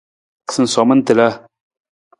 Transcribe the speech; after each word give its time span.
Sinsoman 0.53 1.05
tiila. 1.05 1.29